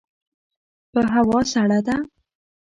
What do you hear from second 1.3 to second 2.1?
سړه ده!